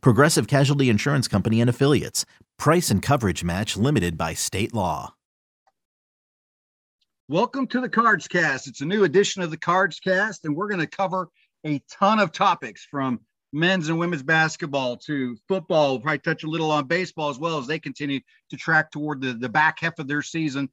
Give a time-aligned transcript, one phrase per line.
[0.00, 2.24] Progressive Casualty Insurance Company and Affiliates.
[2.58, 5.14] Price and coverage match limited by state law.
[7.28, 8.68] Welcome to the Cards Cast.
[8.68, 11.28] It's a new edition of the Cards Cast, and we're going to cover
[11.64, 13.20] a ton of topics from
[13.54, 15.92] men's and women's basketball to football.
[15.92, 19.22] We'll probably touch a little on baseball as well as they continue to track toward
[19.22, 20.68] the, the back half of their season.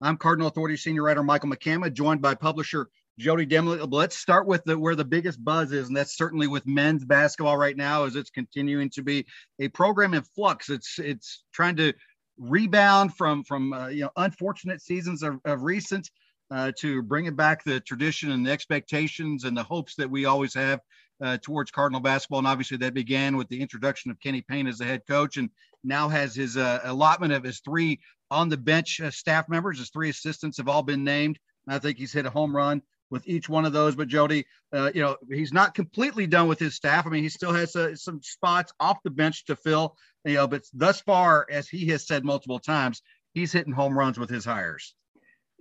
[0.00, 3.92] I'm Cardinal Authority Senior Writer Michael McCama, joined by publisher Jody Demling.
[3.92, 7.56] Let's start with the, where the biggest buzz is, and that's certainly with men's basketball
[7.56, 9.26] right now, as it's continuing to be
[9.58, 10.70] a program in flux.
[10.70, 11.92] It's it's trying to
[12.38, 16.08] rebound from from uh, you know unfortunate seasons of, of recent
[16.52, 20.54] uh, to bringing back the tradition and the expectations and the hopes that we always
[20.54, 20.80] have
[21.20, 22.38] uh, towards Cardinal basketball.
[22.38, 25.50] And obviously, that began with the introduction of Kenny Payne as the head coach, and
[25.82, 27.98] now has his uh, allotment of his three
[28.30, 29.80] on the bench uh, staff members.
[29.80, 31.40] His three assistants have all been named.
[31.66, 32.80] I think he's hit a home run
[33.10, 33.94] with each one of those.
[33.94, 37.06] But Jody, uh, you know, he's not completely done with his staff.
[37.06, 39.96] I mean, he still has uh, some spots off the bench to fill.
[40.24, 43.02] You know, but thus far, as he has said multiple times,
[43.34, 44.94] he's hitting home runs with his hires.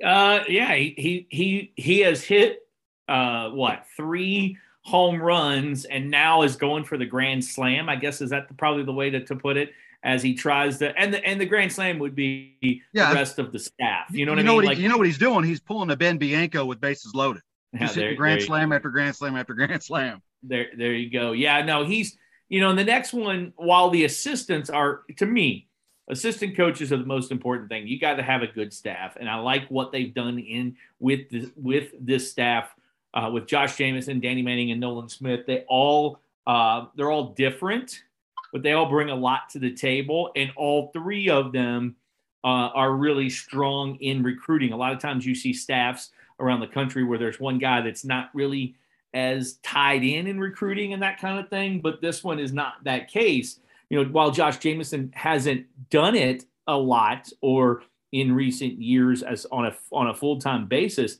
[0.03, 2.59] Uh, yeah, he he he, has hit
[3.07, 7.89] uh what three home runs and now is going for the grand slam.
[7.89, 9.71] I guess is that the, probably the way to, to put it
[10.03, 13.09] as he tries to and the and the grand slam would be yeah.
[13.09, 14.05] the rest of the staff.
[14.11, 14.55] You know what you I know mean?
[14.57, 15.43] What like, you know what he's doing?
[15.43, 17.41] He's pulling a Ben Bianco with bases loaded.
[17.73, 20.21] He's yeah, there, grand slam after grand slam after grand slam.
[20.43, 21.33] There, there you go.
[21.33, 22.17] Yeah, no, he's
[22.49, 25.67] you know, and the next one, while the assistants are to me,
[26.09, 27.87] assistant coaches are the most important thing.
[27.87, 31.29] You got to have a good staff, and I like what they've done in with
[31.29, 32.73] the, with this staff
[33.13, 35.45] uh, with Josh Jamieson, Danny Manning, and Nolan Smith.
[35.45, 38.03] They all uh, they're all different
[38.51, 40.31] but they all bring a lot to the table.
[40.35, 41.95] And all three of them
[42.43, 44.71] uh, are really strong in recruiting.
[44.71, 48.05] A lot of times you see staffs around the country where there's one guy that's
[48.05, 48.75] not really
[49.13, 51.81] as tied in in recruiting and that kind of thing.
[51.81, 53.59] But this one is not that case.
[53.89, 59.45] You know, while Josh Jamieson hasn't done it a lot or in recent years as
[59.51, 61.19] on a on a full time basis,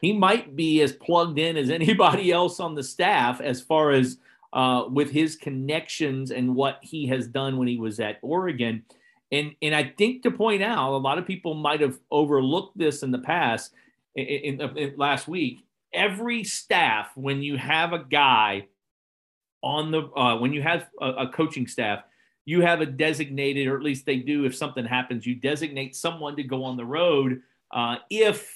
[0.00, 4.18] he might be as plugged in as anybody else on the staff as far as
[4.52, 8.84] uh, with his connections and what he has done when he was at Oregon.
[9.30, 13.02] And, and I think to point out, a lot of people might have overlooked this
[13.02, 13.72] in the past,
[14.14, 15.64] in, in, in last week.
[15.92, 18.66] Every staff, when you have a guy
[19.62, 22.02] on the, uh, when you have a, a coaching staff,
[22.44, 26.36] you have a designated, or at least they do if something happens, you designate someone
[26.36, 28.54] to go on the road uh, if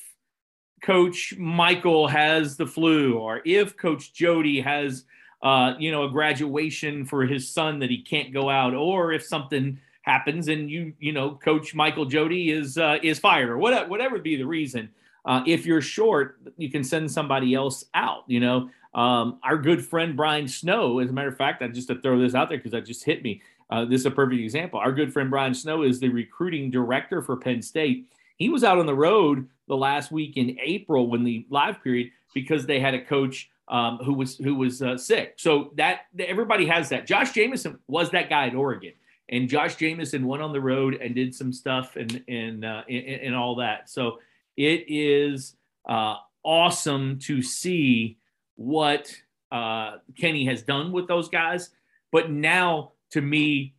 [0.83, 5.05] Coach Michael has the flu or if Coach Jody has
[5.43, 9.25] uh, you know, a graduation for his son that he can't go out, or if
[9.25, 13.89] something happens and you, you know, Coach Michael Jody is uh, is fired, or whatever,
[13.89, 14.91] whatever be the reason.
[15.25, 18.25] Uh, if you're short, you can send somebody else out.
[18.27, 21.89] You know, um, our good friend Brian Snow, as a matter of fact, I just
[21.89, 23.43] to throw this out there because that just hit me.
[23.71, 24.79] Uh, this is a perfect example.
[24.79, 28.07] Our good friend Brian Snow is the recruiting director for Penn State.
[28.37, 32.11] He was out on the road the last week in April when the live period
[32.35, 35.35] because they had a coach um, who was who was uh, sick.
[35.37, 37.07] So that everybody has that.
[37.07, 38.93] Josh Jamieson was that guy at Oregon,
[39.29, 43.07] and Josh Jamieson went on the road and did some stuff and and uh, and,
[43.07, 43.89] and, all that.
[43.89, 44.19] So
[44.57, 45.57] it is
[45.89, 48.19] uh, awesome to see
[48.57, 49.15] what
[49.51, 51.71] uh, Kenny has done with those guys.
[52.11, 53.75] But now, to me,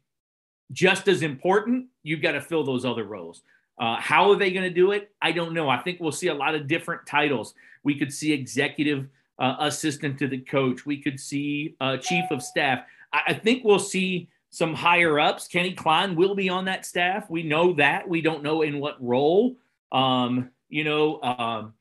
[0.72, 3.44] just as important, you've got to fill those other roles.
[3.80, 5.12] Uh, how are they going to do it?
[5.22, 5.70] I don't know.
[5.70, 7.54] I think we'll see a lot of different titles.
[7.84, 9.08] We could see executive
[9.40, 10.86] uh, assistant to the coach.
[10.86, 12.86] We could see uh, chief of staff.
[13.12, 15.48] I, I, think we'll see some higher ups.
[15.48, 17.30] Kenny Klein will be on that staff.
[17.30, 18.07] We know that.
[18.07, 19.56] We don't know in what role.
[19.92, 21.74] Um, you know, um,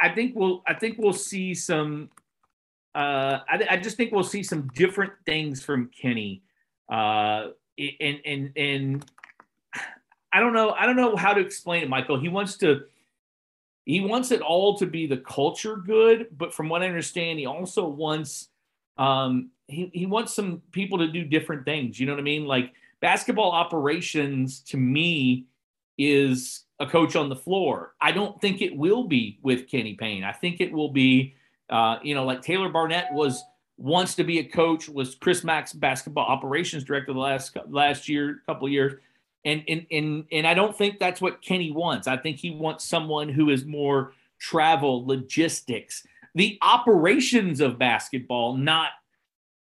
[0.00, 0.62] I think we'll.
[0.66, 2.10] I think we'll see some.
[2.94, 6.42] Uh, I, I, just think we'll see some different things from Kenny.
[6.90, 7.48] Uh,
[7.78, 9.04] and and and
[10.32, 10.70] I don't know.
[10.70, 12.18] I don't know how to explain it, Michael.
[12.18, 12.82] He wants to
[13.84, 17.46] he wants it all to be the culture good, but from what I understand, he
[17.46, 18.48] also wants
[18.98, 21.98] um, he, he wants some people to do different things.
[21.98, 22.46] You know what I mean?
[22.46, 25.46] Like basketball operations to me
[25.98, 27.94] is a coach on the floor.
[28.00, 30.24] I don't think it will be with Kenny Payne.
[30.24, 31.34] I think it will be,
[31.70, 33.42] uh, you know, like Taylor Barnett was
[33.78, 34.88] wants to be a coach.
[34.88, 38.94] Was Chris Mack's basketball operations director the last last year, couple years,
[39.44, 42.06] and and and and I don't think that's what Kenny wants.
[42.06, 48.90] I think he wants someone who is more travel, logistics, the operations of basketball, not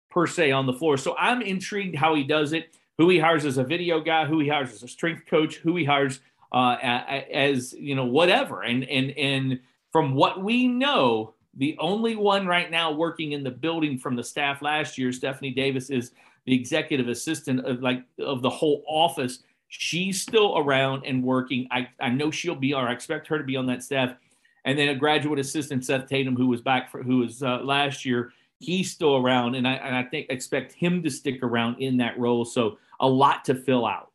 [0.10, 0.98] per se on the floor.
[0.98, 4.40] So I'm intrigued how he does it, who he hires as a video guy, who
[4.40, 6.20] he hires as a strength coach, who he hires
[6.52, 8.64] uh, as you know whatever.
[8.64, 9.60] And and and
[9.92, 14.24] from what we know, the only one right now working in the building from the
[14.24, 16.12] staff last year, Stephanie Davis, is
[16.46, 19.44] the executive assistant of like of the whole office.
[19.68, 21.68] She's still around and working.
[21.72, 24.16] I, I know she'll be, or I expect her to be on that staff.
[24.66, 28.06] And then a graduate assistant, Seth Tatum, who was back for who was uh, last
[28.06, 31.98] year, he's still around, and I and I think expect him to stick around in
[31.98, 32.44] that role.
[32.46, 34.12] So a lot to fill out.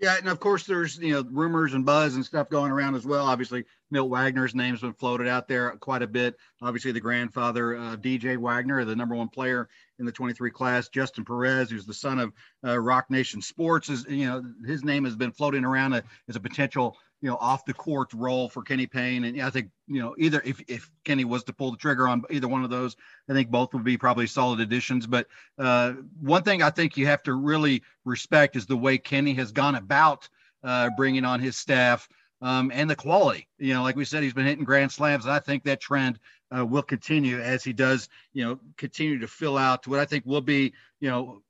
[0.00, 3.04] Yeah, and of course there's you know rumors and buzz and stuff going around as
[3.04, 3.26] well.
[3.26, 6.36] Obviously, Milt Wagner's name's been floated out there quite a bit.
[6.62, 9.68] Obviously, the grandfather uh, DJ Wagner, the number one player
[9.98, 12.32] in the 23 class, Justin Perez, who's the son of
[12.64, 15.94] uh, Roc Nation Sports, is you know his name has been floating around
[16.28, 19.24] as a potential you know, off the court role for Kenny Payne.
[19.24, 22.22] And I think, you know, either if, if Kenny was to pull the trigger on
[22.30, 22.96] either one of those,
[23.28, 25.06] I think both would be probably solid additions.
[25.06, 25.26] But
[25.58, 29.50] uh, one thing I think you have to really respect is the way Kenny has
[29.50, 30.28] gone about
[30.62, 32.08] uh, bringing on his staff
[32.40, 33.48] um, and the quality.
[33.58, 35.24] You know, like we said, he's been hitting grand slams.
[35.24, 36.20] And I think that trend
[36.56, 40.24] uh, will continue as he does, you know, continue to fill out what I think
[40.24, 41.42] will be, you know,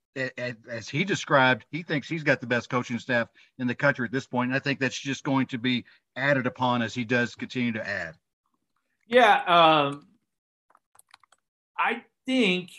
[0.69, 3.29] as he described, he thinks he's got the best coaching staff
[3.59, 4.50] in the country at this point.
[4.50, 5.85] And I think that's just going to be
[6.17, 8.15] added upon as he does continue to add.
[9.06, 9.43] Yeah.
[9.47, 10.06] Um,
[11.79, 12.70] I think,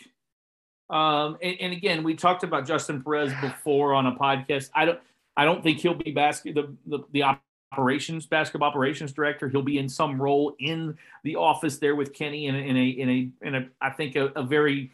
[0.88, 4.70] um, and, and, again, we talked about Justin Perez before on a podcast.
[4.74, 5.00] I don't,
[5.36, 7.24] I don't think he'll be basket the, the, the
[7.72, 9.48] operations basketball operations director.
[9.48, 12.88] He'll be in some role in the office there with Kenny in a, in a,
[12.88, 14.92] in a, in a I think a, a very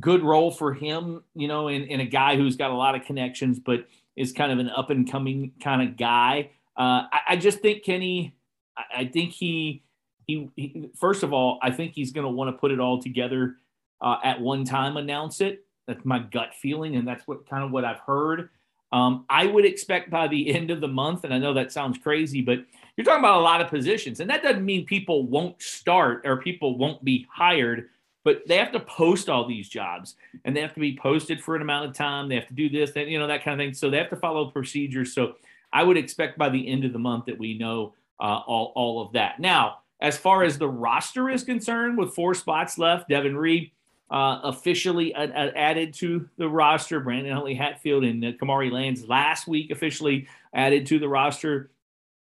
[0.00, 3.04] good role for him, you know, in, in a guy who's got a lot of
[3.04, 3.86] connections, but
[4.16, 6.50] is kind of an up and coming kind of guy.
[6.76, 8.34] Uh, I, I, just think Kenny,
[8.76, 9.82] I, I think he,
[10.26, 13.00] he, he, first of all, I think he's going to want to put it all
[13.00, 13.56] together
[14.00, 15.64] uh, at one time, announce it.
[15.86, 18.50] That's my gut feeling, and that's what kind of what I've heard.
[18.92, 21.98] Um, I would expect by the end of the month, and I know that sounds
[21.98, 22.58] crazy, but
[22.96, 26.38] you're talking about a lot of positions, and that doesn't mean people won't start or
[26.38, 27.88] people won't be hired
[28.26, 31.54] but they have to post all these jobs and they have to be posted for
[31.54, 32.28] an amount of time.
[32.28, 33.72] They have to do this, that, you know, that kind of thing.
[33.72, 35.14] So they have to follow procedures.
[35.14, 35.36] So
[35.72, 39.00] I would expect by the end of the month that we know uh, all, all
[39.00, 39.38] of that.
[39.38, 43.70] Now, as far as the roster is concerned, with four spots left, Devin Reed
[44.10, 46.98] uh, officially added to the roster.
[46.98, 51.70] Brandon Huntley Hatfield and uh, Kamari Lands last week officially added to the roster.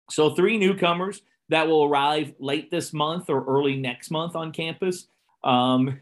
[0.09, 5.09] So three newcomers that will arrive late this month or early next month on campus.
[5.45, 6.01] Um,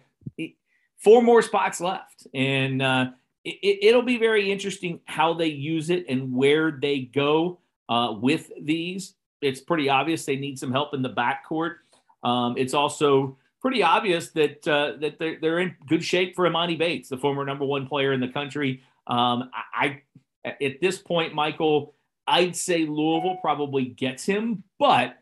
[0.98, 3.06] four more spots left, and uh,
[3.44, 8.50] it, will be very interesting how they use it and where they go uh, with
[8.60, 9.14] these.
[9.40, 11.76] It's pretty obvious they need some help in the backcourt.
[12.22, 16.76] Um, it's also pretty obvious that uh, that they're, they're in good shape for Emoni
[16.76, 18.82] Bates, the former number one player in the country.
[19.06, 20.02] Um, I,
[20.44, 21.94] I at this point, Michael,
[22.26, 25.16] I'd say Louisville probably gets him, but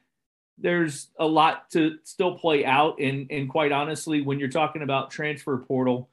[0.58, 2.99] there's a lot to still play out.
[2.99, 6.08] And, and quite honestly, when you're talking about transfer portal,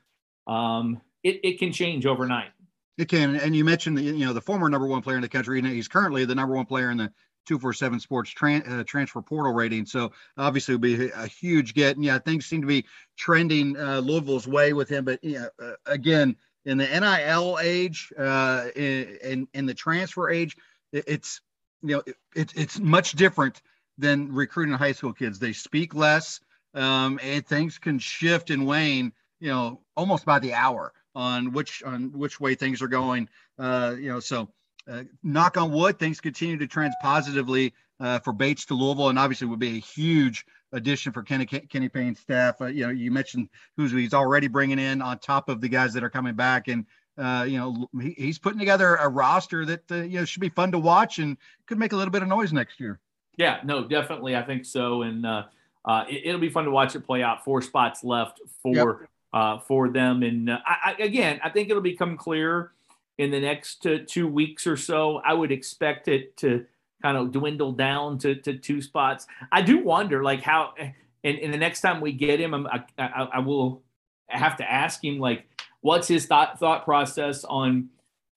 [0.48, 2.50] um, it, it can change overnight.
[2.98, 3.36] It can.
[3.36, 5.68] And you mentioned, the, you know, the former number one player in the country, and
[5.68, 7.12] he's currently the number one player in the
[7.46, 9.86] 247 sports tran- uh, transfer portal rating.
[9.86, 11.96] So obviously it'll be a, huge get.
[11.96, 12.86] And yeah, things seem to be
[13.18, 15.06] trending uh, Louisville's way with him.
[15.06, 20.56] But yeah, uh, again, in the NIL age, uh, in, in, in the transfer age,
[20.92, 21.42] it, it's,
[21.82, 22.04] you know,
[22.36, 23.62] it, it's much different
[23.98, 25.40] than recruiting high school kids.
[25.40, 26.40] They speak less,
[26.74, 31.84] um, and things can shift and wane, you know, almost by the hour on which
[31.84, 33.30] on which way things are going.
[33.60, 34.50] Uh, you know, so
[34.90, 39.20] uh, knock on wood, things continue to trend positively uh, for Bates to Louisville, and
[39.20, 42.60] obviously would be a huge addition for Kenny Kenny Payne's staff.
[42.60, 45.94] Uh, you know, you mentioned who's he's already bringing in on top of the guys
[45.94, 46.86] that are coming back, and
[47.18, 50.50] uh, you know, he, he's putting together a roster that uh, you know should be
[50.50, 53.00] fun to watch and could make a little bit of noise next year.
[53.38, 54.36] Yeah, no, definitely.
[54.36, 55.02] I think so.
[55.02, 55.44] And uh,
[55.86, 57.44] uh, it, will be fun to watch it play out.
[57.44, 59.10] Four spots left for yep.
[59.34, 60.24] uh, for them.
[60.24, 62.72] And uh, I, I, again, I think it'll become clear
[63.18, 65.18] in the next uh, two weeks or so.
[65.18, 66.66] I would expect it to
[67.02, 69.28] kind of dwindle down to, to two spots.
[69.52, 72.84] I do wonder, like, how, and, and the next time we get him, I'm, I,
[72.98, 73.84] I, I will
[74.28, 75.46] have to ask him, like,
[75.82, 77.90] what's his thought, thought process on,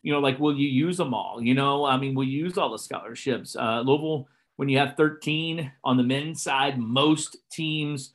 [0.02, 1.40] you know, like, will you use them all?
[1.40, 3.54] You know, I mean, will you use all the scholarships?
[3.54, 8.12] Uh, Louisville when you have 13 on the men's side, most teams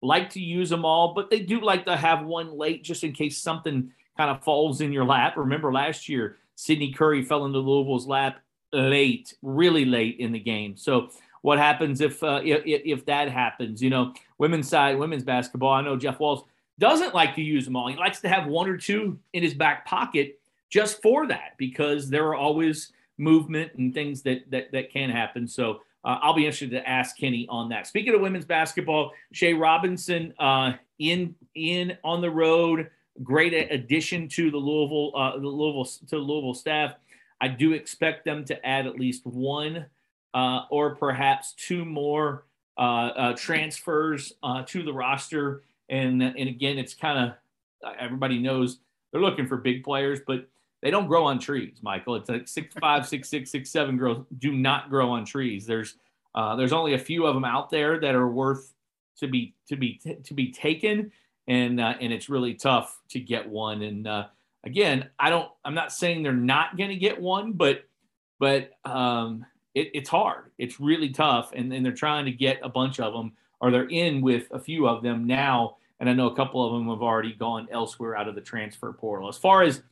[0.00, 3.12] like to use them all, but they do like to have one late just in
[3.12, 5.36] case something kind of falls in your lap.
[5.36, 8.40] Remember last year, Sydney Curry fell into Louisville's lap
[8.72, 10.76] late, really late in the game.
[10.76, 11.10] So
[11.42, 13.82] what happens if uh, if, if that happens?
[13.82, 15.72] You know, women's side, women's basketball.
[15.72, 16.44] I know Jeff Walz
[16.78, 17.88] doesn't like to use them all.
[17.88, 22.08] He likes to have one or two in his back pocket just for that because
[22.08, 22.92] there are always
[23.22, 25.46] movement and things that that that can happen.
[25.46, 27.86] So uh, I'll be interested to ask Kenny on that.
[27.86, 32.90] Speaking of women's basketball, Shay Robinson uh, in in on the road,
[33.22, 36.94] great addition to the Louisville uh, the Louisville to the Louisville staff.
[37.40, 39.86] I do expect them to add at least one
[40.34, 42.46] uh, or perhaps two more
[42.78, 44.32] uh, uh, transfers
[44.66, 45.62] to the roster.
[45.88, 48.78] And and again, it's kind of everybody knows
[49.12, 50.48] they're looking for big players, but
[50.82, 52.16] they don't grow on trees, Michael.
[52.16, 55.64] It's like six five, six six, six seven girls do not grow on trees.
[55.64, 55.96] There's
[56.34, 58.74] uh, there's only a few of them out there that are worth
[59.20, 61.12] to be to be to be taken,
[61.46, 63.82] and uh, and it's really tough to get one.
[63.82, 64.26] And uh,
[64.64, 65.48] again, I don't.
[65.64, 67.84] I'm not saying they're not going to get one, but
[68.40, 70.50] but um, it, it's hard.
[70.58, 73.88] It's really tough, and, and they're trying to get a bunch of them, or they're
[73.88, 75.76] in with a few of them now.
[76.00, 78.92] And I know a couple of them have already gone elsewhere out of the transfer
[78.92, 79.28] portal.
[79.28, 79.82] As far as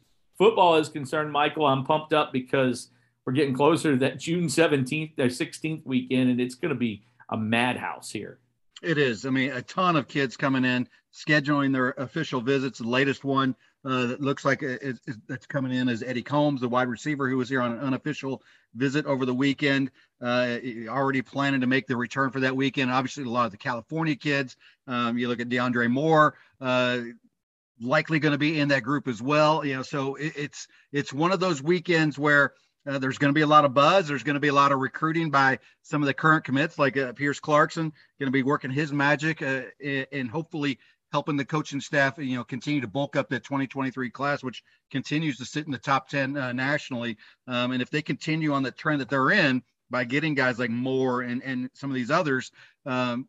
[0.40, 2.88] football is concerned, Michael, I'm pumped up because
[3.26, 7.02] we're getting closer to that June 17th or 16th weekend, and it's going to be
[7.28, 8.38] a madhouse here.
[8.82, 9.26] It is.
[9.26, 12.78] I mean, a ton of kids coming in, scheduling their official visits.
[12.78, 13.54] The latest one
[13.84, 17.36] uh, that looks like it, that's coming in is Eddie Combs, the wide receiver who
[17.36, 18.42] was here on an unofficial
[18.74, 19.90] visit over the weekend.
[20.22, 20.56] Uh,
[20.88, 22.90] already planning to make the return for that weekend.
[22.90, 24.56] Obviously, a lot of the California kids.
[24.86, 27.00] Um, you look at DeAndre Moore, uh,
[27.80, 29.64] likely going to be in that group as well.
[29.64, 32.54] You know, so it, it's it's one of those weekends where
[32.86, 34.08] uh, there's going to be a lot of buzz.
[34.08, 36.96] There's going to be a lot of recruiting by some of the current commits, like
[36.96, 39.62] uh, Pierce Clarkson, going to be working his magic uh,
[40.12, 40.78] and hopefully
[41.12, 45.36] helping the coaching staff, you know, continue to bulk up that 2023 class, which continues
[45.38, 47.16] to sit in the top 10 uh, nationally.
[47.48, 50.70] Um, and if they continue on the trend that they're in, by getting guys like
[50.70, 52.52] Moore and, and some of these others,
[52.86, 53.26] um,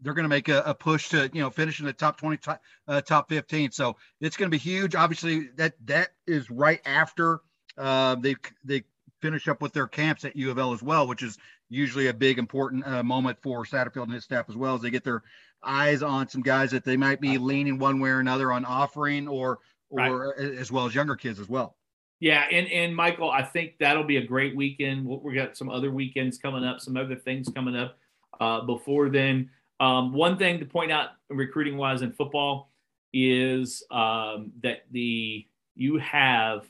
[0.00, 2.36] they're going to make a, a, push to you know finish in the top 20,
[2.36, 3.72] top, uh, top 15.
[3.72, 4.94] So it's going to be huge.
[4.94, 7.40] Obviously, that that is right after
[7.78, 8.84] uh, they they
[9.20, 11.38] finish up with their camps at U of L as well, which is
[11.68, 14.90] usually a big important uh, moment for Satterfield and his staff as well as they
[14.90, 15.22] get their
[15.64, 19.28] eyes on some guys that they might be leaning one way or another on offering
[19.28, 20.54] or or right.
[20.58, 21.76] as well as younger kids as well.
[22.22, 25.04] Yeah, and and Michael, I think that'll be a great weekend.
[25.04, 27.98] We got some other weekends coming up, some other things coming up
[28.40, 29.50] uh, before then.
[29.80, 32.70] Um, one thing to point out, recruiting wise in football,
[33.12, 36.64] is um, that the you have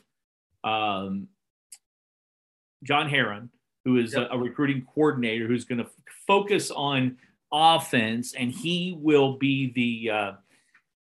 [0.63, 1.27] um,
[2.81, 3.51] John Herron,
[3.85, 4.29] who is yep.
[4.31, 5.91] a, a, recruiting coordinator, who's going to f-
[6.25, 7.17] focus on
[7.51, 10.31] offense, and he will be the uh,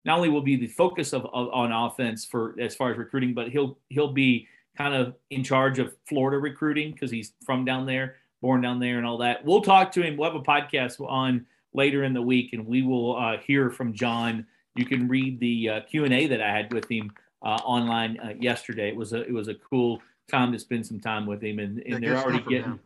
[0.06, 3.34] not only will be the focus of, of, on offense for as far as recruiting,
[3.34, 4.46] but he'll he'll be
[4.78, 8.98] kind of in charge of Florida recruiting because he's from down there, born down there,
[8.98, 9.44] and all that.
[9.44, 10.16] We'll talk to him.
[10.16, 11.44] We'll have a podcast on
[11.74, 14.46] later in the week, and we will uh, hear from John.
[14.76, 17.10] You can read the uh, Q and A that I had with him
[17.42, 18.88] uh, online uh, yesterday.
[18.88, 21.80] It was a it was a cool time to spend some time with him, and,
[21.80, 22.78] and they're already getting.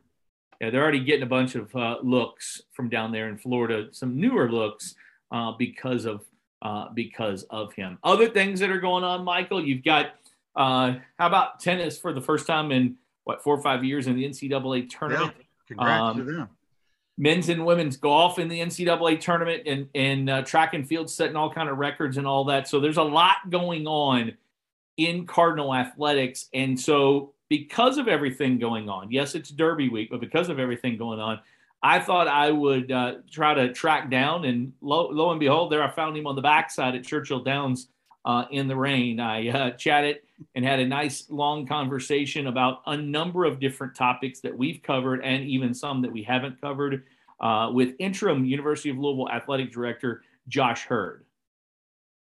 [0.59, 4.21] Yeah, they're already getting a bunch of uh, looks from down there in Florida, some
[4.21, 4.95] newer looks
[5.31, 6.25] uh, because of
[6.63, 7.99] uh, because of him.
[8.03, 10.13] Other things that are going on, Michael, you've got
[10.57, 14.17] uh, how about tennis for the first time in what four or five years in
[14.17, 15.35] the NCAA tournament?
[15.37, 16.49] Yeah, congrats um, to them.
[17.17, 21.37] Men's and women's golf in the NCAA tournament and and uh, track and field setting
[21.37, 22.69] all kind of records and all that.
[22.69, 24.33] So there's a lot going on
[24.97, 30.21] in Cardinal athletics, and so because of everything going on, yes, it's Derby week, but
[30.21, 31.41] because of everything going on,
[31.83, 35.83] I thought I would uh, try to track down, and lo, lo, and behold, there
[35.83, 37.89] I found him on the backside at Churchill Downs
[38.25, 39.19] uh, in the rain.
[39.19, 40.21] I uh, chatted
[40.55, 45.23] and had a nice long conversation about a number of different topics that we've covered
[45.23, 47.05] and even some that we haven't covered
[47.41, 51.25] uh, with interim University of Louisville athletic director Josh Heird.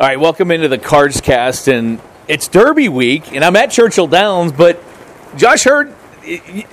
[0.00, 4.06] All right, welcome into the Cards Cast, and it's Derby week, and I'm at Churchill
[4.06, 4.50] Downs.
[4.50, 4.82] But
[5.36, 5.94] Josh Heird,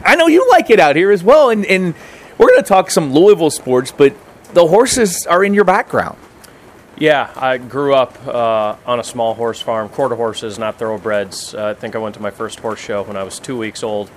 [0.01, 1.93] I know you like it out here as well, and, and
[2.38, 3.91] we're going to talk some Louisville sports.
[3.91, 4.15] But
[4.53, 6.17] the horses are in your background.
[6.98, 11.53] Yeah, I grew up uh, on a small horse farm, quarter horses, not thoroughbreds.
[11.53, 13.84] Uh, I think I went to my first horse show when I was two weeks
[13.84, 14.10] old.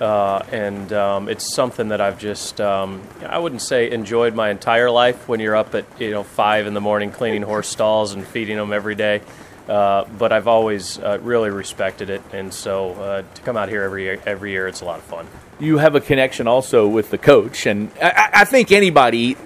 [0.00, 4.90] Uh, and um, it's something that I've just, um, I wouldn't say enjoyed my entire
[4.90, 8.26] life when you're up at, you know, five in the morning cleaning horse stalls and
[8.26, 9.22] feeding them every day.
[9.68, 12.22] Uh, but I've always uh, really respected it.
[12.32, 15.04] And so uh, to come out here every year, every year, it's a lot of
[15.04, 15.26] fun.
[15.58, 17.66] You have a connection also with the coach.
[17.66, 19.36] And I, I think anybody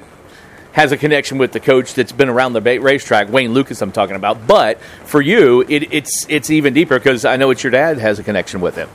[0.72, 3.80] has a connection with the coach that's been around the racetrack, Wayne Lukas.
[3.82, 4.46] I'm talking about.
[4.46, 8.18] But for you, it, it's it's even deeper because I know it's your dad has
[8.18, 8.88] a connection with him.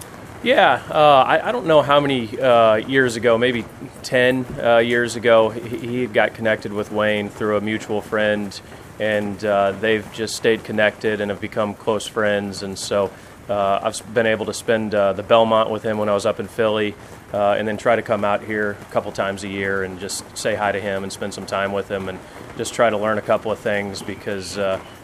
[0.45, 3.65] Yeah, uh, I, I, don't know how many uh, years ago, maybe
[4.03, 8.61] 10 uh, years ago, he, he, got connected with Wayne through a mutual friend,
[8.99, 12.61] and uh, they've just stayed connected and have become close friends.
[12.61, 13.11] And so
[13.49, 16.39] uh, I've been able to spend uh, the Belmont with him when I was up
[16.39, 16.93] in Philly,
[17.33, 20.53] and then try to come out here a couple times a year and just say
[20.53, 22.19] hi to him and spend some time with him and
[22.55, 24.57] just try to learn a couple of things because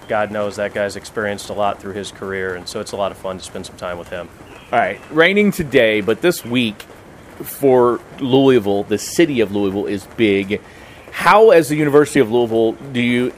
[0.07, 3.11] God knows that guy's experienced a lot through his career, and so it's a lot
[3.11, 4.29] of fun to spend some time with him.
[4.71, 6.83] All right, raining today, but this week
[7.43, 10.61] for Louisville, the city of Louisville is big.
[11.11, 13.31] How, as the University of Louisville, do you?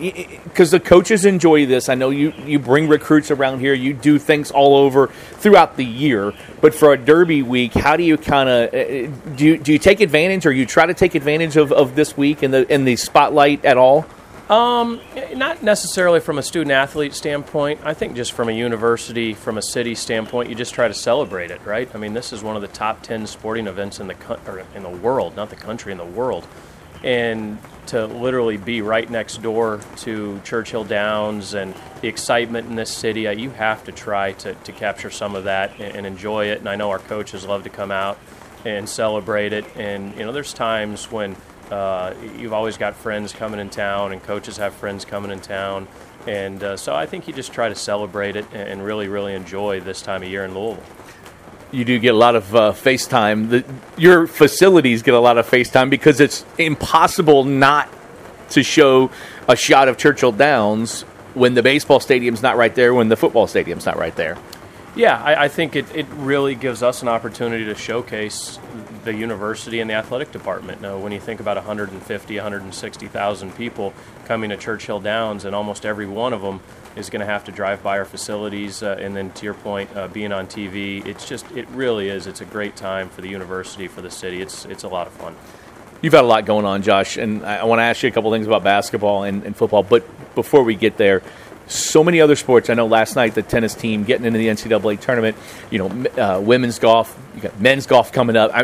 [0.43, 1.89] Because the coaches enjoy this.
[1.89, 3.73] I know you you bring recruits around here.
[3.73, 6.33] You do things all over throughout the year.
[6.61, 9.45] But for a Derby week, how do you kind of uh, uh, do?
[9.45, 12.43] You, do you take advantage, or you try to take advantage of, of this week
[12.43, 14.05] in the in the spotlight at all?
[14.49, 14.99] Um,
[15.35, 17.79] not necessarily from a student athlete standpoint.
[17.83, 21.49] I think just from a university, from a city standpoint, you just try to celebrate
[21.49, 21.89] it, right?
[21.95, 24.83] I mean, this is one of the top ten sporting events in the co- in
[24.83, 26.45] the world, not the country, in the world,
[27.03, 27.57] and
[27.87, 33.27] to literally be right next door to Churchill Downs and the excitement in this city,
[33.27, 36.59] uh, you have to try to, to capture some of that and, and enjoy it.
[36.59, 38.17] And I know our coaches love to come out
[38.65, 39.65] and celebrate it.
[39.75, 41.35] And you know, there's times when
[41.71, 45.87] uh, you've always got friends coming in town, and coaches have friends coming in town.
[46.27, 49.81] And uh, so I think you just try to celebrate it and really, really enjoy
[49.81, 50.83] this time of year in Louisville.
[51.71, 53.49] You do get a lot of uh, FaceTime.
[53.49, 53.65] The,
[53.97, 57.89] your facilities get a lot of FaceTime because it's impossible not
[58.51, 59.09] to show
[59.47, 61.01] a shot of Churchill Downs
[61.33, 64.37] when the baseball stadium's not right there, when the football stadium's not right there.
[64.95, 68.59] Yeah, I, I, think it, it really gives us an opportunity to showcase
[69.03, 70.81] the university and the athletic department.
[70.81, 73.93] Now, when you think about 150, 160,000 people
[74.25, 76.59] coming to Churchill Downs, and almost every one of them
[76.95, 79.89] is going to have to drive by our facilities, uh, and then to your point,
[79.97, 82.27] uh, being on TV, it's just it really is.
[82.27, 84.41] It's a great time for the university, for the city.
[84.41, 85.35] It's it's a lot of fun.
[86.03, 88.29] You've had a lot going on, Josh, and I want to ask you a couple
[88.31, 89.81] things about basketball and, and football.
[89.81, 91.23] But before we get there,
[91.67, 92.69] so many other sports.
[92.69, 95.37] I know last night the tennis team getting into the NCAA tournament.
[95.71, 97.17] You know, uh, women's golf.
[97.35, 98.51] You got men's golf coming up.
[98.53, 98.59] I,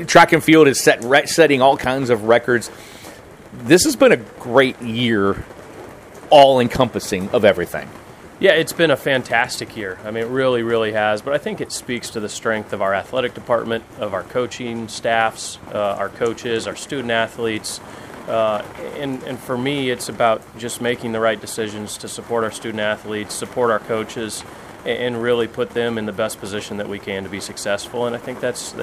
[0.00, 2.70] I, track and field is set re- setting all kinds of records.
[3.52, 5.44] This has been a great year,
[6.30, 7.88] all encompassing of everything.
[8.38, 9.98] Yeah, it's been a fantastic year.
[10.04, 11.22] I mean, it really, really has.
[11.22, 14.88] But I think it speaks to the strength of our athletic department, of our coaching
[14.88, 17.80] staffs, uh, our coaches, our student athletes.
[18.28, 18.62] Uh,
[18.96, 22.80] and, and for me, it's about just making the right decisions to support our student
[22.80, 24.42] athletes, support our coaches,
[24.84, 28.06] and really put them in the best position that we can to be successful.
[28.06, 28.74] And I think that's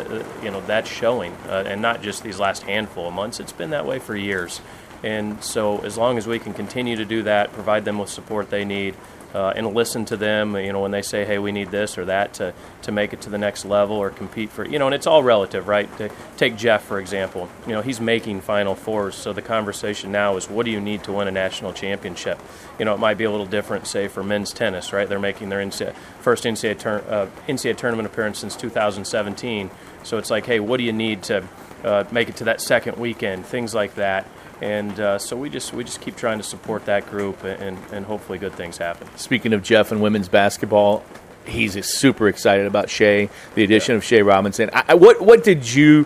[0.41, 3.39] you know that's showing, uh, and not just these last handful of months.
[3.39, 4.62] It's been that way for years.
[5.01, 8.49] And so, as long as we can continue to do that, provide them with support
[8.49, 8.95] they need,
[9.34, 12.06] uh, and listen to them, you know, when they say, hey, we need this or
[12.06, 14.93] that to, to make it to the next level or compete for, you know, and
[14.93, 15.96] it's all relative, right?
[15.98, 17.50] To Take Jeff, for example.
[17.65, 21.04] You know, he's making Final Fours, so the conversation now is what do you need
[21.06, 22.39] to win a national championship?
[22.78, 25.10] You know, it might be a little different, say, for men's tennis, right?
[25.10, 29.72] They're making their NCAA, first NCAA, tur- uh, NCAA tournament appearance since 2017.
[30.04, 31.48] So it's like, hey, what do you need to
[31.84, 33.46] uh, make it to that second weekend?
[33.46, 34.28] Things like that
[34.61, 38.05] and uh, so we just we just keep trying to support that group, and, and
[38.05, 39.07] hopefully good things happen.
[39.17, 41.03] Speaking of Jeff and women's basketball,
[41.45, 43.97] he's super excited about Shea, the addition yeah.
[43.97, 44.69] of Shea Robinson.
[44.73, 46.05] I, what what did you?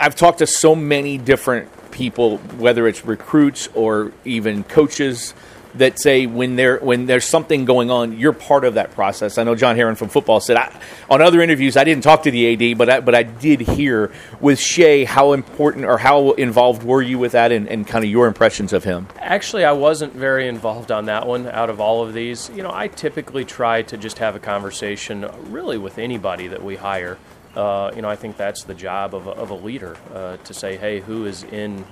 [0.00, 5.34] I've talked to so many different people, whether it's recruits or even coaches
[5.78, 9.38] that say when there when there's something going on, you're part of that process.
[9.38, 12.30] I know John Herron from football said I, on other interviews I didn't talk to
[12.30, 16.82] the AD, but I, but I did hear with Shea how important or how involved
[16.82, 19.08] were you with that and, and kind of your impressions of him.
[19.18, 21.46] Actually, I wasn't very involved on that one.
[21.48, 25.28] Out of all of these, you know, I typically try to just have a conversation
[25.50, 27.18] really with anybody that we hire.
[27.56, 30.54] Uh, you know, I think that's the job of a, of a leader uh, to
[30.54, 31.84] say, hey, who is in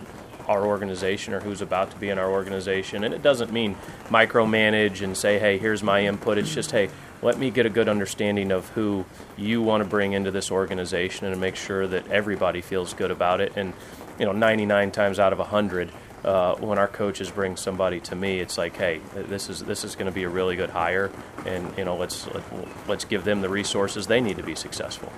[0.49, 3.05] our organization or who's about to be in our organization.
[3.05, 3.77] And it doesn't mean
[4.09, 6.39] micromanage and say, hey, here's my input.
[6.39, 6.91] It's just, hey,
[7.23, 9.05] let me get a good understanding of who
[9.37, 13.41] you want to bring into this organization and make sure that everybody feels good about
[13.41, 13.53] it.
[13.57, 13.73] And
[14.19, 15.91] you know, 99 times out of 100,
[16.25, 19.95] uh, when our coaches bring somebody to me, it's like, hey, this is this is
[19.95, 21.11] going to be a really good hire,
[21.45, 22.43] and you know, let's let,
[22.89, 25.13] let's give them the resources they need to be successful.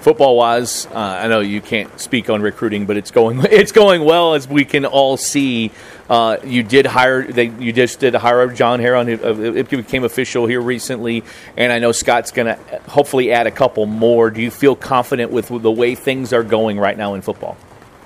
[0.00, 4.02] Football wise, uh, I know you can't speak on recruiting, but it's going it's going
[4.02, 5.72] well as we can all see.
[6.08, 9.08] Uh, you did hire they, you just did hire John Herron.
[9.08, 11.22] It became official here recently,
[11.56, 14.30] and I know Scott's going to hopefully add a couple more.
[14.30, 17.58] Do you feel confident with the way things are going right now in football?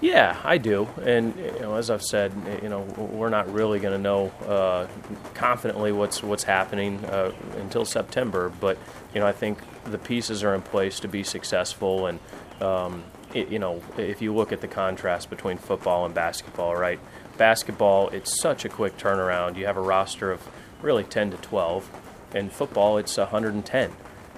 [0.05, 3.97] Yeah, I do, and you know, as I've said, you know, we're not really going
[3.97, 4.87] to know uh,
[5.33, 8.53] confidently what's what's happening uh, until September.
[8.61, 8.77] But
[9.15, 12.19] you know, I think the pieces are in place to be successful, and
[12.61, 17.01] um, it, you know, if you look at the contrast between football and basketball, right?
[17.39, 19.57] Basketball, it's such a quick turnaround.
[19.57, 20.47] You have a roster of
[20.83, 21.89] really 10 to 12.
[22.35, 23.91] In football, it's 110.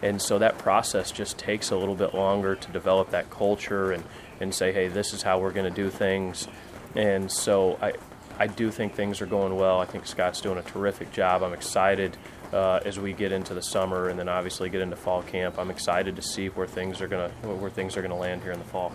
[0.02, 4.04] And so that process just takes a little bit longer to develop that culture and
[4.40, 6.46] and say, hey, this is how we're going to do things.
[6.94, 7.94] And so I,
[8.38, 9.80] I do think things are going well.
[9.80, 11.42] I think Scott's doing a terrific job.
[11.42, 12.16] I'm excited
[12.52, 15.58] uh, as we get into the summer and then obviously get into fall camp.
[15.58, 18.42] I'm excited to see where things are going to where things are going to land
[18.42, 18.92] here in the fall.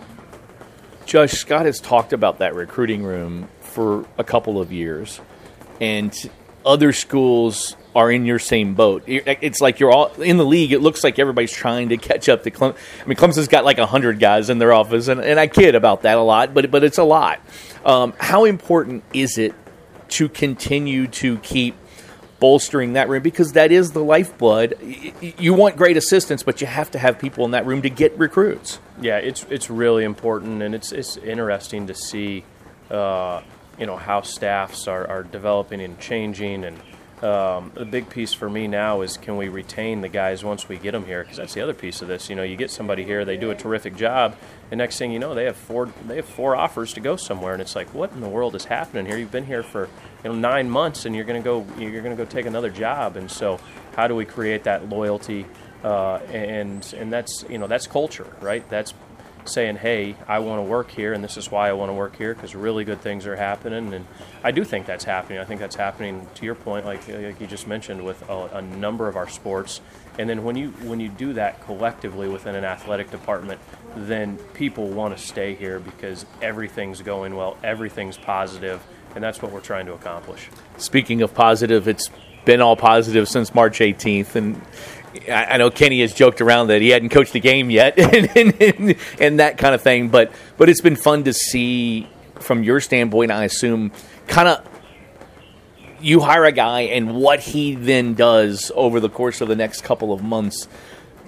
[1.06, 5.20] Josh Scott has talked about that recruiting room for a couple of years,
[5.80, 6.14] and
[6.64, 9.04] other schools are in your same boat.
[9.06, 10.72] It's like you're all in the league.
[10.72, 12.76] It looks like everybody's trying to catch up to Clemson.
[13.02, 16.02] I mean, Clemson's got like hundred guys in their office, and, and I kid about
[16.02, 17.40] that a lot, but but it's a lot.
[17.84, 19.54] Um, how important is it
[20.10, 21.74] to continue to keep
[22.42, 24.74] bolstering that room because that is the lifeblood.
[25.38, 28.18] You want great assistance, but you have to have people in that room to get
[28.18, 28.80] recruits.
[29.00, 32.44] Yeah, it's it's really important, and it's it's interesting to see,
[32.90, 33.42] uh,
[33.78, 36.78] you know, how staffs are, are developing and changing and
[37.22, 40.76] um, the big piece for me now is can we retain the guys once we
[40.76, 41.22] get them here?
[41.22, 42.28] Because that's the other piece of this.
[42.28, 44.36] You know, you get somebody here, they do a terrific job,
[44.72, 47.52] and next thing you know, they have four they have four offers to go somewhere,
[47.52, 49.16] and it's like, what in the world is happening here?
[49.16, 49.88] You've been here for
[50.24, 53.30] you know nine months, and you're to go you're to go take another job, and
[53.30, 53.60] so
[53.94, 55.46] how do we create that loyalty?
[55.84, 58.68] Uh, and and that's you know that's culture, right?
[58.68, 58.94] That's
[59.44, 62.16] saying, "Hey, I want to work here, and this is why I want to work
[62.16, 64.06] here because really good things are happening." And
[64.44, 65.38] I do think that's happening.
[65.38, 68.46] I think that's happening to your point, like, uh, like you just mentioned, with a,
[68.54, 69.80] a, number of our sports.
[70.18, 73.60] And then when you when you do that collectively within an athletic department,
[73.96, 78.82] then people want to stay here because everything's going well, everything's positive,
[79.14, 80.48] and that's what we're trying to accomplish.
[80.76, 82.10] Speaking of positive, it's
[82.44, 84.60] been all positive since March 18th, and
[85.30, 87.98] I know Kenny has joked around that he hadn't coached a game yet
[88.36, 92.62] and, and, and, that kind of thing, but but it's been fun to see from
[92.62, 93.30] your standpoint.
[93.30, 93.92] I assume
[94.26, 94.68] kind of
[96.00, 99.84] you hire a guy and what he then does over the course of the next
[99.84, 100.66] couple of months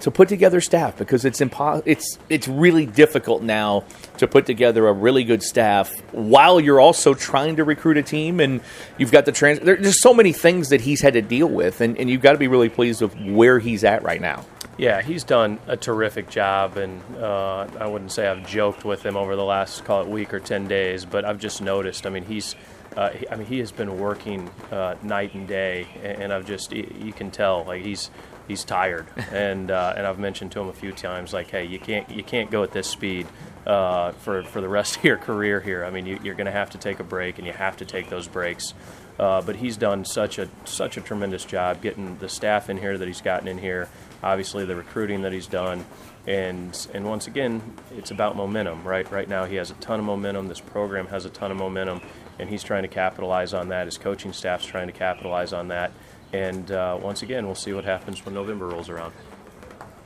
[0.00, 3.84] to put together staff because it's impo- it's it's really difficult now
[4.18, 8.40] to put together a really good staff while you're also trying to recruit a team
[8.40, 8.60] and
[8.98, 11.98] you've got the trans there's so many things that he's had to deal with and,
[11.98, 14.44] and you've got to be really pleased with where he's at right now.
[14.76, 19.16] Yeah he's done a terrific job and uh, i wouldn't say i've joked with him
[19.16, 22.24] over the last call it week or 10 days but i've just noticed i mean
[22.24, 22.56] he's
[22.96, 27.12] uh, I mean, he has been working uh, night and day, and I've just you
[27.12, 28.08] can tell like he's
[28.48, 31.78] he's tired, and uh, and I've mentioned to him a few times like, hey, you
[31.78, 33.26] can't you can't go at this speed
[33.66, 35.84] uh, for for the rest of your career here.
[35.84, 37.84] I mean, you, are going to have to take a break, and you have to
[37.84, 38.74] take those breaks.
[39.18, 42.98] Uh, but he's done such a such a tremendous job getting the staff in here
[42.98, 43.88] that he's gotten in here.
[44.22, 45.84] Obviously, the recruiting that he's done,
[46.26, 49.08] and and once again, it's about momentum, right?
[49.10, 50.48] Right now, he has a ton of momentum.
[50.48, 52.00] This program has a ton of momentum,
[52.40, 53.86] and he's trying to capitalize on that.
[53.86, 55.92] His coaching staff's trying to capitalize on that
[56.34, 59.12] and uh, once again, we'll see what happens when November rolls around.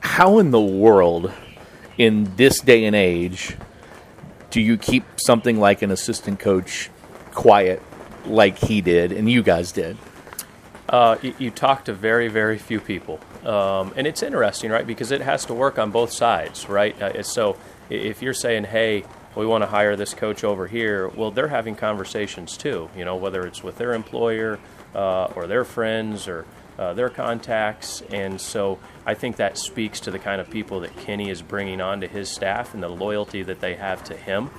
[0.01, 1.31] How in the world,
[1.97, 3.57] in this day and age,
[4.51, 6.91] do you keep something like an assistant coach
[7.31, 7.81] quiet
[8.25, 9.97] like he did and you guys did?
[10.87, 13.19] Uh, you, you, talk to very, very few people.
[13.43, 14.85] Um, and it's interesting, right?
[14.85, 16.99] Because it has to work on both sides, right?
[17.01, 17.57] Uh, so
[17.89, 19.03] if you're saying, hey,
[19.35, 23.15] we want to hire this coach over here, well, they're having conversations too, you know,
[23.15, 24.59] whether it's with their employer,
[24.95, 26.45] or their friends or
[26.77, 28.01] uh, their contacts.
[28.09, 31.81] And so I think that speaks to the kind of people that Kenny is bringing
[31.81, 34.49] on to his staff and the loyalty that they have to him.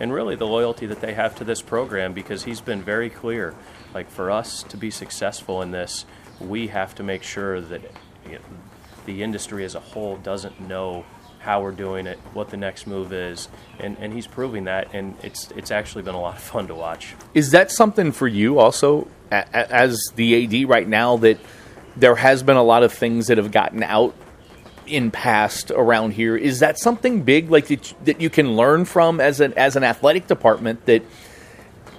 [0.00, 3.54] And really the loyalty that they have to this program because he's been very clear.
[3.92, 6.04] Like for us to be successful in this,
[6.40, 7.80] we have to make sure that
[9.06, 11.04] the industry as a whole doesn't know
[11.38, 15.14] how we're doing it, what the next move is, and, and he's proving that, and
[15.22, 17.14] it's it's actually been a lot of fun to watch.
[17.34, 21.38] Is that something for you also, as the AD right now, that
[21.96, 24.14] there has been a lot of things that have gotten out
[24.86, 26.36] in past around here.
[26.36, 29.84] Is that something big like that, that you can learn from as an as an
[29.84, 31.02] athletic department that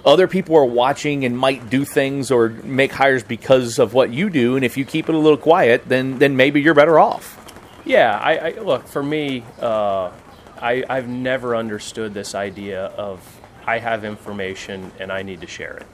[0.04, 4.30] other people are watching and might do things or make hires because of what you
[4.30, 4.54] do?
[4.56, 7.42] And if you keep it a little quiet then then maybe you're better off.
[7.84, 10.10] Yeah i, I look for me uh,
[10.60, 13.20] I, i've never understood this idea of
[13.64, 15.86] i have information and i need to share it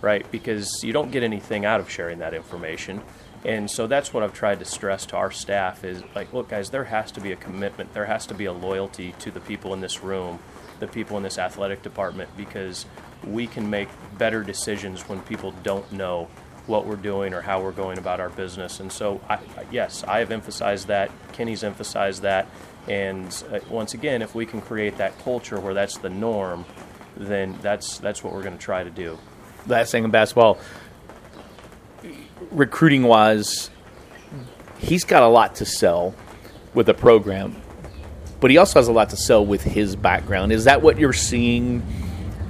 [0.00, 3.02] right because you don't get anything out of sharing that information
[3.44, 6.70] and so that's what I've tried to stress to our staff is like, look, guys,
[6.70, 9.74] there has to be a commitment, there has to be a loyalty to the people
[9.74, 10.40] in this room,
[10.80, 12.86] the people in this athletic department, because
[13.24, 16.28] we can make better decisions when people don't know
[16.66, 18.80] what we're doing or how we're going about our business.
[18.80, 19.38] And so, I,
[19.70, 21.10] yes, I have emphasized that.
[21.32, 22.46] Kenny's emphasized that.
[22.88, 26.64] And uh, once again, if we can create that culture where that's the norm,
[27.16, 29.18] then that's that's what we're going to try to do.
[29.68, 30.58] Last thing in basketball,
[32.50, 33.70] recruiting wise,
[34.78, 36.14] he's got a lot to sell
[36.74, 37.60] with the program,
[38.40, 40.52] but he also has a lot to sell with his background.
[40.52, 41.82] Is that what you're seeing?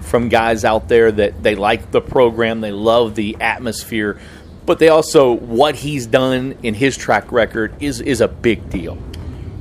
[0.09, 4.19] from guys out there that they like the program, they love the atmosphere,
[4.67, 8.99] but they also what he's done in his track record is is a big deal.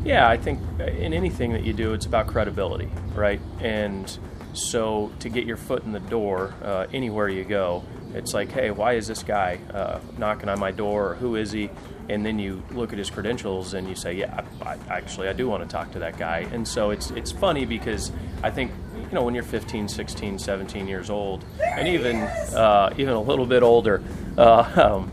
[0.04, 3.42] Yeah, I think in anything that you do, it's about credibility, right?
[3.60, 4.18] And
[4.58, 8.72] so to get your foot in the door uh, anywhere you go, it's like, hey,
[8.72, 11.70] why is this guy uh, knocking on my door, or who is he?
[12.10, 15.34] And then you look at his credentials and you say, yeah, I, I, actually, I
[15.34, 16.48] do want to talk to that guy.
[16.52, 18.12] And so it's it's funny because
[18.44, 23.14] I think you know when you're 15, 16, 17 years old, and even uh, even
[23.14, 24.02] a little bit older.
[24.38, 25.12] Uh, um,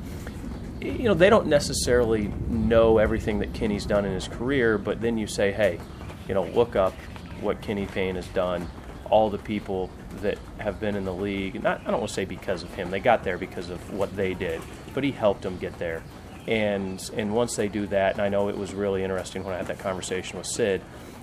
[0.80, 5.16] you know, they don't necessarily know everything that Kenny's done in his career, but then
[5.16, 5.80] you say, hey,
[6.28, 6.92] you know, look up
[7.40, 8.68] what Kenny Payne has done
[9.10, 9.90] all the people
[10.22, 11.62] that have been in the league.
[11.62, 12.90] Not, I don't want to say because of him.
[12.90, 14.60] They got there because of what they did,
[14.92, 16.02] but he helped them get there.
[16.46, 19.58] And and once they do that, and I know it was really interesting when I
[19.58, 20.82] had that conversation with Sid.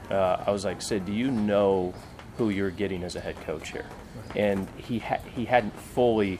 [0.09, 1.93] Uh, I was like, Sid, do you know
[2.37, 3.85] who you're getting as a head coach here?
[4.35, 6.39] And he ha- he hadn't fully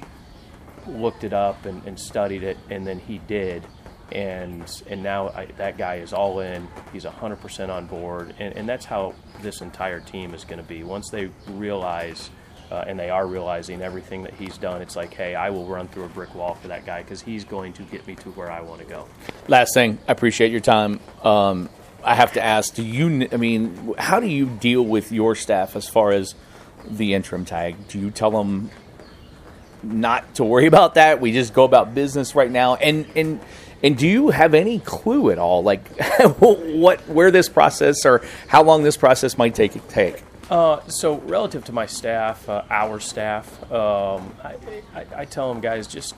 [0.88, 3.64] looked it up and, and studied it, and then he did
[4.12, 6.67] and and now I, that guy is all in.
[6.91, 10.84] He's 100% on board, and, and that's how this entire team is going to be.
[10.84, 12.30] Once they realize,
[12.71, 15.88] uh, and they are realizing everything that he's done, it's like, hey, I will run
[15.88, 18.52] through a brick wall for that guy because he's going to get me to where
[18.52, 19.08] I want to go.
[19.47, 21.00] Last thing, I appreciate your time.
[21.24, 21.69] Um,
[22.04, 23.28] I have to ask, do you?
[23.32, 26.36] I mean, how do you deal with your staff as far as
[26.86, 27.88] the interim tag?
[27.88, 28.71] Do you tell them?
[29.84, 31.19] Not to worry about that.
[31.21, 33.39] We just go about business right now, and and
[33.84, 35.88] and do you have any clue at all, like
[36.39, 39.88] what where this process or how long this process might take?
[39.88, 40.24] Take.
[40.50, 44.58] Uh, so relative to my staff, uh, our staff, um, I,
[44.94, 46.13] I, I, tell them guys just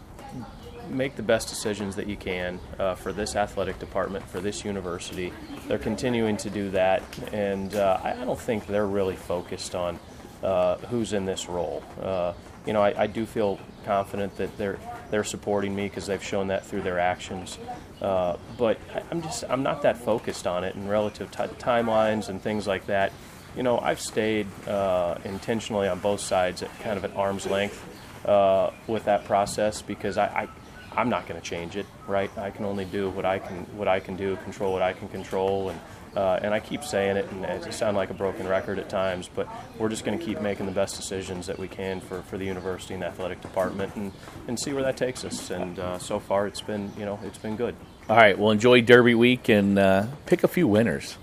[0.89, 5.31] make the best decisions that you can uh, for this athletic department, for this university.
[5.67, 9.99] They're continuing to do that, and uh, I, I, don't think they're really focused on
[10.41, 11.83] uh, who's in this role.
[12.01, 12.33] Uh,
[12.65, 16.47] you know, I, I do feel confident that they're they're supporting me because they've shown
[16.47, 17.57] that through their actions.
[18.01, 18.79] Uh, but
[19.11, 22.87] I'm just I'm not that focused on it and relative t- timelines and things like
[22.87, 23.11] that.
[23.55, 27.85] You know, I've stayed uh, intentionally on both sides at kind of at arm's length
[28.25, 30.47] uh, with that process because I,
[30.95, 32.35] I am not going to change it, right?
[32.37, 35.07] I can only do what I can what I can do, control what I can
[35.09, 35.79] control, and
[36.15, 39.29] uh, and I keep saying it, and it sounds like a broken record at times,
[39.33, 39.47] but
[39.79, 42.45] we're just going to keep making the best decisions that we can for, for the
[42.45, 44.11] university and athletic department, and,
[44.47, 45.49] and see where that takes us.
[45.49, 47.75] And uh, so far, it's been you know it's been good.
[48.09, 51.17] All right, well, enjoy Derby week and uh, pick a few winners.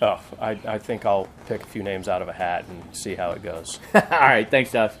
[0.00, 3.16] Oh, I, I think I'll pick a few names out of a hat and see
[3.16, 3.80] how it goes.
[3.94, 4.98] All right, thanks, Duff.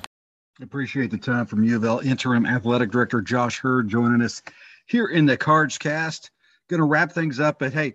[0.60, 4.42] Appreciate the time from U of L interim athletic director Josh Heird joining us
[4.86, 6.32] here in the Cards Cast.
[6.68, 7.94] Going to wrap things up, but hey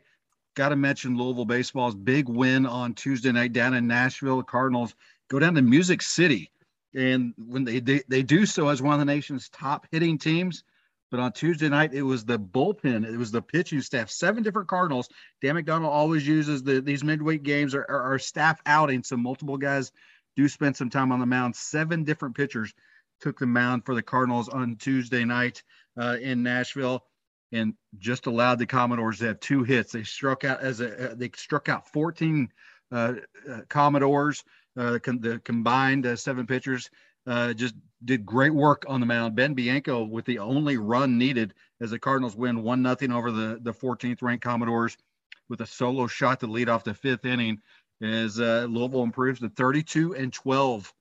[0.56, 4.38] got to mention Louisville baseball's big win on Tuesday night down in Nashville.
[4.38, 4.96] The Cardinals
[5.30, 6.52] go down to Music City,
[6.96, 10.64] and when they, they they do so as one of the nation's top hitting teams.
[11.12, 13.06] But on Tuesday night, it was the bullpen.
[13.06, 14.10] It was the pitching staff.
[14.10, 15.10] Seven different Cardinals.
[15.44, 19.92] Dan McDonnell always uses the these midweek games are, staff outing, so multiple guys
[20.36, 21.56] do spend some time on the mound.
[21.56, 22.74] Seven different pitchers
[23.22, 25.62] took the mound for the Cardinals on Tuesday night
[25.98, 27.04] uh, in Nashville
[27.54, 29.92] and just allowed the Commodores to have two hits.
[29.92, 32.50] They struck out as a uh, they struck out 14
[32.92, 33.14] uh,
[33.50, 34.44] uh, Commodores.
[34.76, 36.90] Uh, com- the combined uh, seven pitchers
[37.28, 39.36] uh, just did great work on the mound.
[39.36, 43.60] Ben Bianco with the only run needed as the Cardinals win one nothing over the
[43.62, 44.98] the 14th ranked Commodores
[45.48, 47.62] with a solo shot to lead off the fifth inning.
[48.02, 50.92] As Louisville improves to 32 and 12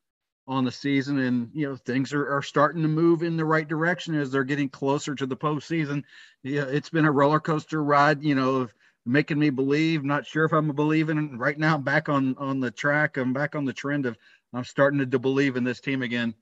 [0.49, 3.69] on the season and you know things are, are starting to move in the right
[3.69, 6.03] direction as they're getting closer to the postseason
[6.43, 8.75] yeah it's been a roller coaster ride you know of,
[9.05, 10.05] making me believe.
[10.05, 11.75] Not sure if I'm believing right now.
[11.77, 13.17] I'm back on on the track.
[13.17, 14.17] I'm back on the trend of
[14.53, 16.35] I'm starting to, to believe in this team again.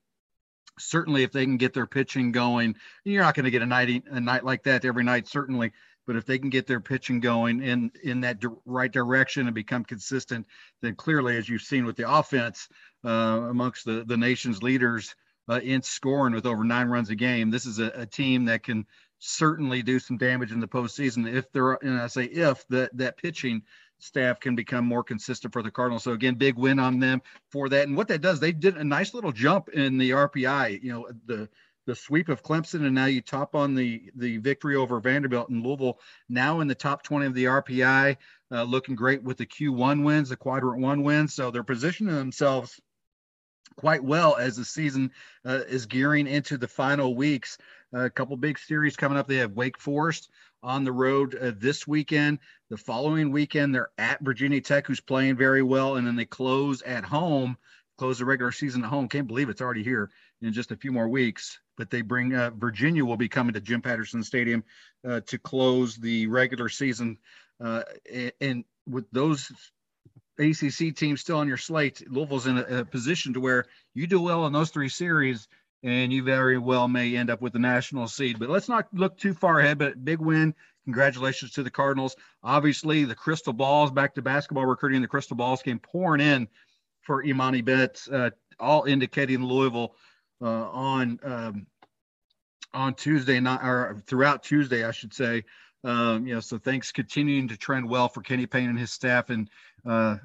[0.79, 4.03] Certainly, if they can get their pitching going, you're not going to get a night
[4.09, 5.27] a night like that every night.
[5.27, 5.71] Certainly,
[6.07, 9.55] but if they can get their pitching going in in that di- right direction and
[9.55, 10.45] become consistent,
[10.81, 12.67] then clearly, as you've seen with the offense
[13.05, 13.09] uh,
[13.49, 15.15] amongst the the nation's leaders
[15.49, 18.63] uh, in scoring with over nine runs a game, this is a, a team that
[18.63, 18.85] can
[19.19, 23.17] certainly do some damage in the postseason if they're and I say if that that
[23.17, 23.61] pitching
[24.01, 26.03] staff can become more consistent for the Cardinals.
[26.03, 27.87] So again, big win on them for that.
[27.87, 30.81] And what that does, they did a nice little jump in the RPI.
[30.83, 31.49] You know, the
[31.87, 35.65] the sweep of Clemson, and now you top on the the victory over Vanderbilt and
[35.65, 35.99] Louisville.
[36.29, 38.17] Now in the top 20 of the RPI,
[38.51, 41.33] uh, looking great with the Q1 wins, the quadrant one wins.
[41.33, 42.79] So they're positioning themselves
[43.75, 45.11] quite well as the season
[45.45, 47.57] uh, is gearing into the final weeks.
[47.93, 49.27] Uh, a couple big series coming up.
[49.27, 50.29] They have Wake Forest
[50.63, 52.39] on the road uh, this weekend.
[52.69, 56.81] The following weekend, they're at Virginia Tech, who's playing very well, and then they close
[56.83, 57.57] at home,
[57.97, 59.09] close the regular season at home.
[59.09, 60.09] Can't believe it's already here
[60.41, 61.59] in just a few more weeks.
[61.81, 64.63] But they bring uh, Virginia will be coming to Jim Patterson Stadium
[65.03, 67.17] uh, to close the regular season,
[67.59, 67.81] uh,
[68.13, 69.51] and, and with those
[70.37, 73.65] ACC teams still on your slate, Louisville's in a, a, position to where
[73.95, 75.47] you do well in those three series,
[75.81, 78.37] and you very well may end up with the national seed.
[78.37, 79.79] But let's not look too far ahead.
[79.79, 80.53] But big win.
[80.83, 82.15] Congratulations to the Cardinals.
[82.43, 85.01] Obviously, the crystal balls back to basketball recruiting.
[85.01, 86.47] The crystal balls came pouring in
[87.01, 89.95] for Imani Bates, uh, all indicating Louisville
[90.41, 91.67] uh, on um,
[92.73, 95.43] on Tuesday night or throughout Tuesday, I should say.
[95.83, 99.29] Um, you know, so thanks continuing to trend well for Kenny Payne and his staff,
[99.29, 99.49] and
[99.85, 100.17] uh,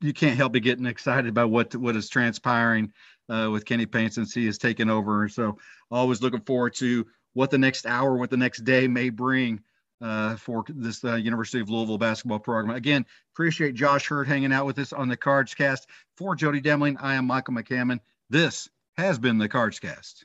[0.00, 2.92] you can't help but getting excited about what what is transpiring
[3.28, 5.28] uh, with Kenny Payne since he has taken over.
[5.28, 5.58] So
[5.90, 9.60] always looking forward to what the next hour, what the next day may bring
[10.00, 12.74] uh, for this uh, University of Louisville basketball program.
[12.74, 15.88] Again, appreciate Josh Heird hanging out with us on the Cards Cast.
[16.16, 18.00] For Jody Demling, I am Michael McCammon.
[18.30, 20.24] This has been the Cards Cast.